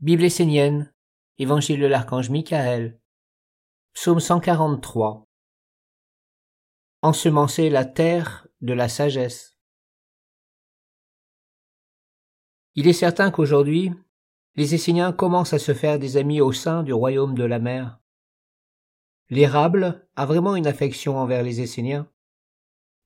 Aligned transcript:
Bible 0.00 0.22
essénienne, 0.22 0.94
Évangile 1.38 1.80
de 1.80 1.86
l'archange 1.86 2.30
Michael, 2.30 3.00
Psaume 3.94 4.20
143. 4.20 5.26
Ensemencer 7.02 7.68
la 7.68 7.84
terre 7.84 8.46
de 8.60 8.74
la 8.74 8.88
sagesse. 8.88 9.58
Il 12.76 12.86
est 12.86 12.92
certain 12.92 13.32
qu'aujourd'hui, 13.32 13.90
les 14.54 14.76
Esséniens 14.76 15.10
commencent 15.10 15.52
à 15.52 15.58
se 15.58 15.74
faire 15.74 15.98
des 15.98 16.16
amis 16.16 16.40
au 16.40 16.52
sein 16.52 16.84
du 16.84 16.92
royaume 16.92 17.34
de 17.34 17.42
la 17.42 17.58
mer. 17.58 17.98
L'érable 19.30 20.08
a 20.14 20.26
vraiment 20.26 20.54
une 20.54 20.68
affection 20.68 21.18
envers 21.18 21.42
les 21.42 21.60
Esséniens. 21.60 22.08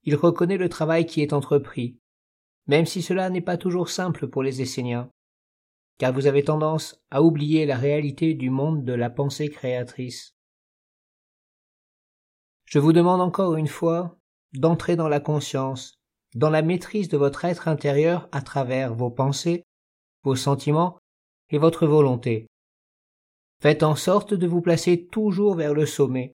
Il 0.03 0.15
reconnaît 0.15 0.57
le 0.57 0.69
travail 0.69 1.07
qui 1.07 1.23
est 1.23 1.33
entrepris, 1.33 1.97
même 2.67 2.85
si 2.85 3.01
cela 3.01 3.31
n'est 3.31 3.41
pas 3.41 3.57
toujours 3.57 3.89
simple 3.89 4.27
pour 4.27 4.43
les 4.43 4.61
Esséniens 4.61 5.11
car 6.03 6.11
vous 6.11 6.27
avez 6.27 6.43
tendance 6.43 7.01
à 7.11 7.23
oublier 7.23 7.65
la 7.65 7.77
réalité 7.77 8.33
du 8.33 8.49
monde 8.49 8.83
de 8.83 8.91
la 8.91 9.09
pensée 9.09 9.47
créatrice. 9.47 10.35
Je 12.65 12.77
vous 12.77 12.91
demande 12.91 13.21
encore 13.21 13.55
une 13.55 13.69
fois 13.69 14.19
d'entrer 14.51 14.97
dans 14.97 15.07
la 15.07 15.21
conscience, 15.21 15.95
dans 16.35 16.49
la 16.49 16.61
maîtrise 16.61 17.07
de 17.07 17.15
votre 17.15 17.45
être 17.45 17.69
intérieur 17.69 18.27
à 18.33 18.41
travers 18.41 18.93
vos 18.93 19.11
pensées, 19.11 19.63
vos 20.23 20.35
sentiments 20.35 20.99
et 21.51 21.57
votre 21.57 21.87
volonté. 21.87 22.47
Faites 23.61 23.81
en 23.81 23.95
sorte 23.95 24.33
de 24.33 24.45
vous 24.45 24.59
placer 24.59 25.07
toujours 25.07 25.55
vers 25.55 25.73
le 25.73 25.85
sommet, 25.85 26.33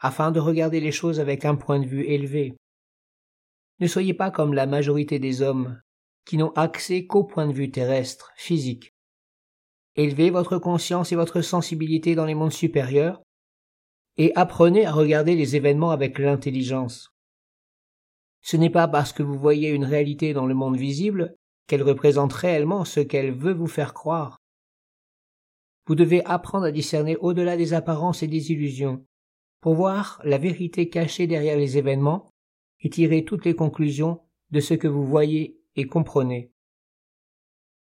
afin 0.00 0.32
de 0.32 0.40
regarder 0.40 0.80
les 0.80 0.90
choses 0.90 1.20
avec 1.20 1.44
un 1.44 1.54
point 1.54 1.78
de 1.78 1.86
vue 1.86 2.04
élevé. 2.04 2.56
Ne 3.78 3.86
soyez 3.86 4.14
pas 4.14 4.32
comme 4.32 4.54
la 4.54 4.66
majorité 4.66 5.20
des 5.20 5.40
hommes 5.40 5.80
qui 6.28 6.36
n'ont 6.36 6.52
accès 6.56 7.06
qu'au 7.06 7.24
point 7.24 7.46
de 7.46 7.54
vue 7.54 7.70
terrestre, 7.70 8.32
physique. 8.36 8.94
Élevez 9.96 10.28
votre 10.28 10.58
conscience 10.58 11.10
et 11.10 11.16
votre 11.16 11.40
sensibilité 11.40 12.14
dans 12.14 12.26
les 12.26 12.34
mondes 12.34 12.52
supérieurs, 12.52 13.22
et 14.18 14.34
apprenez 14.34 14.84
à 14.84 14.92
regarder 14.92 15.34
les 15.34 15.56
événements 15.56 15.90
avec 15.90 16.18
l'intelligence. 16.18 17.14
Ce 18.42 18.58
n'est 18.58 18.68
pas 18.68 18.88
parce 18.88 19.14
que 19.14 19.22
vous 19.22 19.38
voyez 19.38 19.70
une 19.70 19.86
réalité 19.86 20.34
dans 20.34 20.44
le 20.44 20.52
monde 20.52 20.76
visible 20.76 21.34
qu'elle 21.66 21.82
représente 21.82 22.34
réellement 22.34 22.84
ce 22.84 23.00
qu'elle 23.00 23.32
veut 23.32 23.54
vous 23.54 23.66
faire 23.66 23.94
croire. 23.94 24.36
Vous 25.86 25.94
devez 25.94 26.22
apprendre 26.26 26.66
à 26.66 26.72
discerner 26.72 27.16
au-delà 27.16 27.56
des 27.56 27.72
apparences 27.72 28.22
et 28.22 28.28
des 28.28 28.52
illusions, 28.52 29.02
pour 29.62 29.76
voir 29.76 30.20
la 30.24 30.36
vérité 30.36 30.90
cachée 30.90 31.26
derrière 31.26 31.56
les 31.56 31.78
événements 31.78 32.28
et 32.80 32.90
tirer 32.90 33.24
toutes 33.24 33.46
les 33.46 33.56
conclusions 33.56 34.20
de 34.50 34.60
ce 34.60 34.74
que 34.74 34.88
vous 34.88 35.06
voyez 35.06 35.57
et 35.76 35.86
comprenez. 35.86 36.50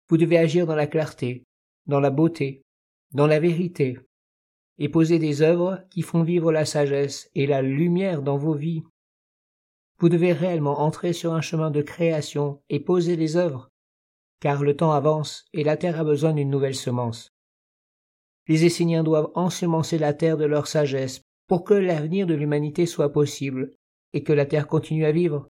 Vous 0.08 0.16
devez 0.16 0.38
agir 0.38 0.66
dans 0.66 0.74
la 0.74 0.86
clarté, 0.86 1.44
dans 1.86 2.00
la 2.00 2.10
beauté, 2.10 2.62
dans 3.12 3.27
la 3.27 3.41
vérité, 3.41 3.98
et 4.78 4.88
poser 4.88 5.19
des 5.19 5.42
œuvres 5.42 5.84
qui 5.91 6.02
font 6.02 6.22
vivre 6.22 6.52
la 6.52 6.64
sagesse 6.64 7.30
et 7.34 7.47
la 7.47 7.62
lumière 7.62 8.22
dans 8.22 8.36
vos 8.36 8.55
vies. 8.55 8.83
Vous 9.98 10.08
devez 10.08 10.33
réellement 10.33 10.80
entrer 10.80 11.12
sur 11.12 11.33
un 11.33 11.41
chemin 11.41 11.70
de 11.70 11.83
création 11.83 12.62
et 12.69 12.80
poser 12.80 13.16
des 13.16 13.36
œuvres, 13.36 13.69
car 14.41 14.62
le 14.62 14.77
temps 14.77 14.92
avance 14.92 15.47
et 15.53 15.64
la 15.64 15.77
terre 15.77 15.98
a 15.98 16.05
besoin 16.05 16.32
d'une 16.32 16.50
nouvelle 16.50 16.77
semence. 16.77 17.32
Les 18.47 18.64
Esséniens 18.64 19.03
doivent 19.03 19.30
ensemencer 19.34 19.98
la 19.98 20.14
terre 20.14 20.36
de 20.36 20.44
leur 20.44 20.69
sagesse 20.69 21.22
pour 21.48 21.64
que 21.64 21.75
l'avenir 21.75 22.27
de 22.27 22.34
l'humanité 22.34 22.86
soit 22.86 23.12
possible 23.12 23.75
et 24.12 24.22
que 24.22 24.32
la 24.32 24.47
terre 24.47 24.69
continue 24.69 25.05
à 25.05 25.12
vivre. 25.12 25.48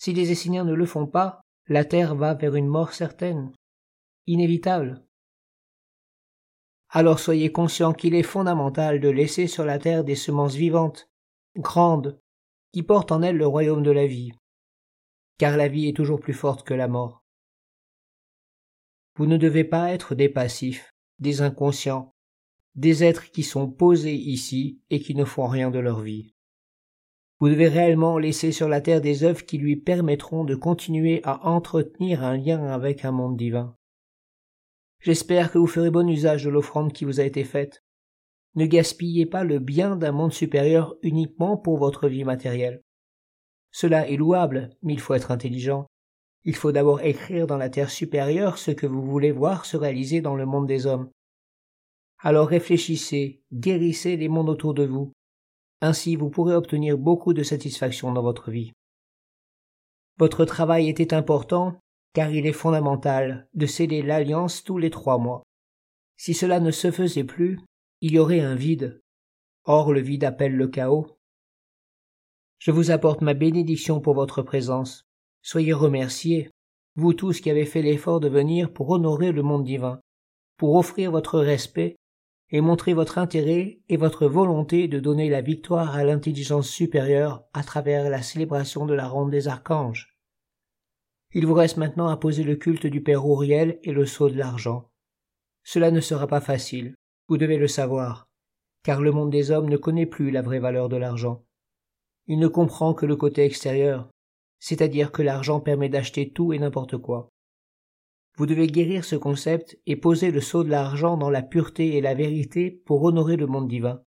Si 0.00 0.14
les 0.14 0.32
Esséniens 0.32 0.64
ne 0.64 0.72
le 0.72 0.86
font 0.86 1.06
pas, 1.06 1.42
la 1.68 1.84
Terre 1.84 2.14
va 2.14 2.32
vers 2.32 2.54
une 2.54 2.66
mort 2.66 2.94
certaine, 2.94 3.52
inévitable. 4.26 5.04
Alors 6.88 7.18
soyez 7.18 7.52
conscients 7.52 7.92
qu'il 7.92 8.14
est 8.14 8.22
fondamental 8.22 8.98
de 8.98 9.10
laisser 9.10 9.46
sur 9.46 9.66
la 9.66 9.78
terre 9.78 10.02
des 10.02 10.16
semences 10.16 10.54
vivantes, 10.54 11.10
grandes, 11.54 12.18
qui 12.72 12.82
portent 12.82 13.12
en 13.12 13.20
elles 13.20 13.36
le 13.36 13.46
royaume 13.46 13.82
de 13.82 13.90
la 13.90 14.06
vie, 14.06 14.32
car 15.36 15.58
la 15.58 15.68
vie 15.68 15.88
est 15.88 15.96
toujours 15.96 16.18
plus 16.18 16.32
forte 16.32 16.66
que 16.66 16.74
la 16.74 16.88
mort. 16.88 17.22
Vous 19.16 19.26
ne 19.26 19.36
devez 19.36 19.64
pas 19.64 19.92
être 19.92 20.14
des 20.14 20.30
passifs, 20.30 20.94
des 21.18 21.42
inconscients, 21.42 22.10
des 22.74 23.04
êtres 23.04 23.30
qui 23.30 23.42
sont 23.42 23.70
posés 23.70 24.14
ici 24.14 24.80
et 24.88 25.00
qui 25.00 25.14
ne 25.14 25.26
font 25.26 25.46
rien 25.46 25.70
de 25.70 25.78
leur 25.78 26.00
vie. 26.00 26.32
Vous 27.40 27.48
devez 27.48 27.68
réellement 27.68 28.18
laisser 28.18 28.52
sur 28.52 28.68
la 28.68 28.82
terre 28.82 29.00
des 29.00 29.24
œuvres 29.24 29.46
qui 29.46 29.56
lui 29.56 29.76
permettront 29.76 30.44
de 30.44 30.54
continuer 30.54 31.22
à 31.24 31.48
entretenir 31.48 32.22
un 32.22 32.36
lien 32.36 32.66
avec 32.66 33.06
un 33.06 33.12
monde 33.12 33.38
divin. 33.38 33.74
J'espère 34.98 35.50
que 35.50 35.56
vous 35.56 35.66
ferez 35.66 35.90
bon 35.90 36.06
usage 36.06 36.44
de 36.44 36.50
l'offrande 36.50 36.92
qui 36.92 37.06
vous 37.06 37.18
a 37.18 37.24
été 37.24 37.44
faite. 37.44 37.82
Ne 38.56 38.66
gaspillez 38.66 39.24
pas 39.24 39.42
le 39.42 39.58
bien 39.58 39.96
d'un 39.96 40.12
monde 40.12 40.34
supérieur 40.34 40.96
uniquement 41.02 41.56
pour 41.56 41.78
votre 41.78 42.08
vie 42.08 42.24
matérielle. 42.24 42.82
Cela 43.70 44.06
est 44.06 44.16
louable, 44.16 44.76
mais 44.82 44.92
il 44.92 45.00
faut 45.00 45.14
être 45.14 45.30
intelligent. 45.30 45.86
Il 46.44 46.56
faut 46.56 46.72
d'abord 46.72 47.00
écrire 47.00 47.46
dans 47.46 47.56
la 47.56 47.70
terre 47.70 47.90
supérieure 47.90 48.58
ce 48.58 48.70
que 48.70 48.86
vous 48.86 49.02
voulez 49.02 49.32
voir 49.32 49.64
se 49.64 49.78
réaliser 49.78 50.20
dans 50.20 50.36
le 50.36 50.44
monde 50.44 50.66
des 50.66 50.84
hommes. 50.84 51.08
Alors 52.18 52.48
réfléchissez, 52.48 53.42
guérissez 53.50 54.18
les 54.18 54.28
mondes 54.28 54.50
autour 54.50 54.74
de 54.74 54.84
vous, 54.84 55.12
ainsi 55.80 56.16
vous 56.16 56.30
pourrez 56.30 56.54
obtenir 56.54 56.98
beaucoup 56.98 57.32
de 57.32 57.42
satisfaction 57.42 58.12
dans 58.12 58.22
votre 58.22 58.50
vie. 58.50 58.72
Votre 60.18 60.44
travail 60.44 60.88
était 60.88 61.14
important 61.14 61.80
car 62.12 62.30
il 62.30 62.46
est 62.46 62.52
fondamental 62.52 63.48
de 63.54 63.66
sceller 63.66 64.02
l'alliance 64.02 64.64
tous 64.64 64.78
les 64.78 64.90
trois 64.90 65.18
mois. 65.18 65.42
Si 66.16 66.34
cela 66.34 66.60
ne 66.60 66.70
se 66.70 66.90
faisait 66.90 67.24
plus, 67.24 67.60
il 68.00 68.12
y 68.12 68.18
aurait 68.18 68.40
un 68.40 68.54
vide. 68.54 69.00
Or 69.64 69.92
le 69.92 70.00
vide 70.00 70.24
appelle 70.24 70.56
le 70.56 70.68
chaos. 70.68 71.16
Je 72.58 72.70
vous 72.70 72.90
apporte 72.90 73.22
ma 73.22 73.34
bénédiction 73.34 74.00
pour 74.00 74.14
votre 74.14 74.42
présence. 74.42 75.04
Soyez 75.42 75.72
remerciés, 75.72 76.50
vous 76.96 77.14
tous 77.14 77.40
qui 77.40 77.50
avez 77.50 77.64
fait 77.64 77.82
l'effort 77.82 78.20
de 78.20 78.28
venir 78.28 78.72
pour 78.72 78.90
honorer 78.90 79.32
le 79.32 79.42
monde 79.42 79.64
divin, 79.64 80.00
pour 80.58 80.74
offrir 80.76 81.10
votre 81.10 81.38
respect 81.40 81.96
et 82.52 82.60
montrer 82.60 82.94
votre 82.94 83.18
intérêt 83.18 83.80
et 83.88 83.96
votre 83.96 84.26
volonté 84.26 84.88
de 84.88 84.98
donner 84.98 85.28
la 85.30 85.40
victoire 85.40 85.94
à 85.94 86.04
l'intelligence 86.04 86.68
supérieure 86.68 87.44
à 87.52 87.62
travers 87.62 88.10
la 88.10 88.22
célébration 88.22 88.86
de 88.86 88.94
la 88.94 89.08
ronde 89.08 89.30
des 89.30 89.46
archanges. 89.46 90.16
Il 91.32 91.46
vous 91.46 91.54
reste 91.54 91.76
maintenant 91.76 92.08
à 92.08 92.16
poser 92.16 92.42
le 92.42 92.56
culte 92.56 92.86
du 92.86 93.02
Père 93.02 93.24
Ouriel 93.24 93.78
et 93.84 93.92
le 93.92 94.04
sceau 94.04 94.28
de 94.28 94.36
l'argent. 94.36 94.90
Cela 95.62 95.92
ne 95.92 96.00
sera 96.00 96.26
pas 96.26 96.40
facile, 96.40 96.94
vous 97.28 97.38
devez 97.38 97.56
le 97.56 97.68
savoir, 97.68 98.28
car 98.82 99.00
le 99.00 99.12
monde 99.12 99.30
des 99.30 99.52
hommes 99.52 99.68
ne 99.68 99.76
connaît 99.76 100.06
plus 100.06 100.32
la 100.32 100.42
vraie 100.42 100.58
valeur 100.58 100.88
de 100.88 100.96
l'argent. 100.96 101.44
Il 102.26 102.40
ne 102.40 102.48
comprend 102.48 102.94
que 102.94 103.06
le 103.06 103.14
côté 103.14 103.44
extérieur, 103.44 104.10
c'est-à-dire 104.58 105.12
que 105.12 105.22
l'argent 105.22 105.60
permet 105.60 105.88
d'acheter 105.88 106.32
tout 106.32 106.52
et 106.52 106.58
n'importe 106.58 106.98
quoi. 106.98 107.28
Vous 108.36 108.46
devez 108.46 108.66
guérir 108.66 109.04
ce 109.04 109.16
concept 109.16 109.78
et 109.86 109.96
poser 109.96 110.30
le 110.30 110.40
sceau 110.40 110.64
de 110.64 110.70
l'argent 110.70 111.16
dans 111.16 111.30
la 111.30 111.42
pureté 111.42 111.96
et 111.96 112.00
la 112.00 112.14
vérité 112.14 112.70
pour 112.70 113.02
honorer 113.02 113.36
le 113.36 113.46
monde 113.46 113.68
divin. 113.68 114.02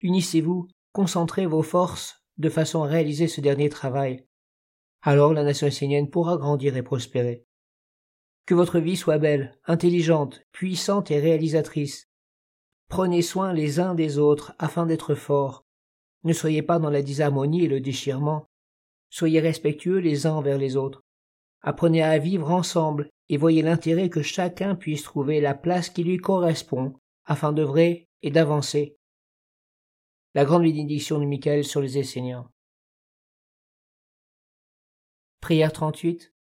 Unissez-vous, 0.00 0.68
concentrez 0.92 1.46
vos 1.46 1.62
forces 1.62 2.22
de 2.38 2.50
façon 2.50 2.82
à 2.82 2.86
réaliser 2.86 3.28
ce 3.28 3.40
dernier 3.40 3.68
travail. 3.68 4.26
Alors 5.00 5.32
la 5.32 5.44
nation 5.44 5.66
essénienne 5.66 6.10
pourra 6.10 6.36
grandir 6.36 6.76
et 6.76 6.82
prospérer. 6.82 7.44
Que 8.44 8.54
votre 8.54 8.78
vie 8.78 8.96
soit 8.96 9.18
belle, 9.18 9.58
intelligente, 9.66 10.42
puissante 10.52 11.10
et 11.10 11.18
réalisatrice. 11.18 12.10
Prenez 12.88 13.22
soin 13.22 13.52
les 13.52 13.80
uns 13.80 13.94
des 13.94 14.18
autres 14.18 14.54
afin 14.58 14.86
d'être 14.86 15.14
forts. 15.14 15.64
Ne 16.24 16.32
soyez 16.32 16.62
pas 16.62 16.78
dans 16.78 16.90
la 16.90 17.02
disharmonie 17.02 17.64
et 17.64 17.68
le 17.68 17.80
déchirement. 17.80 18.46
Soyez 19.10 19.40
respectueux 19.40 19.98
les 19.98 20.26
uns 20.26 20.32
envers 20.32 20.58
les 20.58 20.76
autres. 20.76 21.05
Apprenez 21.66 22.00
à 22.00 22.16
vivre 22.18 22.52
ensemble 22.52 23.10
et 23.28 23.36
voyez 23.36 23.60
l'intérêt 23.60 24.08
que 24.08 24.22
chacun 24.22 24.76
puisse 24.76 25.02
trouver 25.02 25.40
la 25.40 25.52
place 25.52 25.90
qui 25.90 26.04
lui 26.04 26.16
correspond 26.16 26.94
afin 27.24 27.52
d'œuvrer 27.52 28.08
et 28.22 28.30
d'avancer. 28.30 28.96
La 30.34 30.44
grande 30.44 30.62
bénédiction 30.62 31.18
de 31.18 31.24
Michael 31.24 31.64
sur 31.64 31.80
les 31.80 31.98
Esséniens. 31.98 32.48
Prière 35.40 35.72
38. 35.72 36.32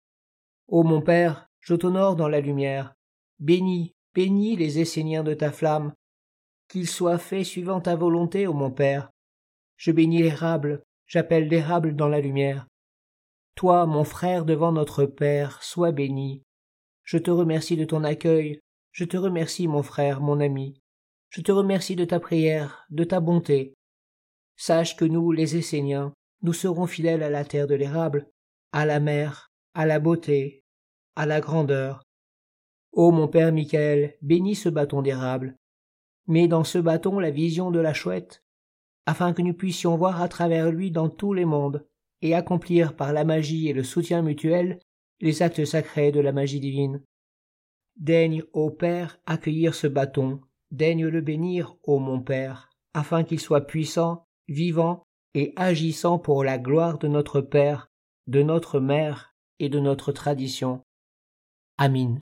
Ô 0.67 0.83
mon 0.83 1.01
Père, 1.01 1.49
je 1.59 1.73
t'honore 1.73 2.15
dans 2.15 2.29
la 2.29 2.39
lumière. 2.39 2.93
Bénis, 3.39 3.95
bénis 4.13 4.55
les 4.55 4.77
Esséniens 4.77 5.23
de 5.23 5.33
ta 5.33 5.51
flamme. 5.51 5.95
Qu'ils 6.67 6.87
soient 6.87 7.17
faits 7.17 7.45
suivant 7.45 7.81
ta 7.81 7.95
volonté, 7.95 8.45
ô 8.45 8.53
mon 8.53 8.69
Père. 8.69 9.11
Je 9.75 9.91
bénis 9.91 10.21
l'érable, 10.21 10.83
j'appelle 11.07 11.47
l'érable 11.47 11.95
dans 11.95 12.09
la 12.09 12.21
lumière. 12.21 12.67
Toi, 13.55 13.85
mon 13.85 14.03
frère 14.03 14.43
devant 14.43 14.73
notre 14.73 15.05
Père, 15.05 15.63
sois 15.63 15.93
béni. 15.93 16.43
Je 17.05 17.17
te 17.17 17.31
remercie 17.31 17.77
de 17.77 17.85
ton 17.85 18.03
accueil. 18.03 18.59
Je 18.91 19.05
te 19.05 19.15
remercie, 19.15 19.69
mon 19.69 19.81
frère, 19.81 20.19
mon 20.19 20.41
ami. 20.41 20.81
Je 21.29 21.39
te 21.39 21.53
remercie 21.53 21.95
de 21.95 22.03
ta 22.03 22.19
prière, 22.19 22.85
de 22.89 23.05
ta 23.05 23.21
bonté. 23.21 23.73
Sache 24.57 24.97
que 24.97 25.05
nous, 25.05 25.31
les 25.31 25.55
Esséniens, 25.55 26.13
nous 26.41 26.51
serons 26.51 26.85
fidèles 26.85 27.23
à 27.23 27.29
la 27.29 27.45
terre 27.45 27.67
de 27.67 27.75
l'érable, 27.75 28.27
à 28.73 28.85
la 28.85 28.99
mer, 28.99 29.51
à 29.73 29.85
la 29.85 29.99
beauté, 29.99 30.65
à 31.15 31.25
la 31.25 31.39
grandeur. 31.39 32.03
Ô 32.91 33.11
mon 33.11 33.29
père 33.29 33.53
Michael, 33.53 34.15
bénis 34.21 34.55
ce 34.55 34.67
bâton 34.67 35.01
d'érable. 35.01 35.55
Mets 36.27 36.49
dans 36.49 36.65
ce 36.65 36.77
bâton 36.77 37.19
la 37.19 37.31
vision 37.31 37.71
de 37.71 37.79
la 37.79 37.93
chouette, 37.93 38.43
afin 39.05 39.33
que 39.33 39.41
nous 39.41 39.53
puissions 39.53 39.95
voir 39.95 40.21
à 40.21 40.27
travers 40.27 40.71
lui 40.71 40.91
dans 40.91 41.09
tous 41.09 41.33
les 41.33 41.45
mondes, 41.45 41.85
et 42.25 42.33
accomplir 42.33 42.95
par 42.95 43.13
la 43.13 43.23
magie 43.23 43.69
et 43.69 43.73
le 43.73 43.83
soutien 43.83 44.23
mutuel 44.23 44.79
les 45.21 45.43
actes 45.43 45.63
sacrés 45.63 46.11
de 46.11 46.19
la 46.19 46.31
magie 46.31 46.59
divine. 46.59 47.03
Daigne, 47.97 48.43
ô 48.51 48.71
Père, 48.71 49.19
accueillir 49.27 49.75
ce 49.75 49.85
bâton, 49.85 50.41
daigne 50.71 51.05
le 51.05 51.21
bénir, 51.21 51.75
ô 51.83 51.99
mon 51.99 52.19
Père, 52.19 52.71
afin 52.95 53.23
qu'il 53.23 53.39
soit 53.39 53.67
puissant, 53.67 54.25
vivant 54.47 55.03
et 55.35 55.53
agissant 55.55 56.17
pour 56.17 56.43
la 56.43 56.57
gloire 56.57 56.97
de 56.97 57.07
notre 57.07 57.41
Père, 57.41 57.91
de 58.25 58.41
notre 58.41 58.79
Mère 58.79 59.35
et 59.59 59.69
de 59.69 59.79
notre 59.79 60.11
tradition. 60.11 60.81
Amin. 61.77 62.19